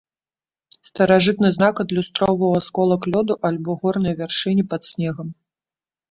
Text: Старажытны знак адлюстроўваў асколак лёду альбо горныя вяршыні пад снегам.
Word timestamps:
Старажытны 0.89 1.49
знак 1.57 1.75
адлюстроўваў 1.83 2.51
асколак 2.59 3.01
лёду 3.15 3.33
альбо 3.49 3.71
горныя 3.83 4.15
вяршыні 4.23 4.63
пад 4.71 4.81
снегам. 4.89 5.27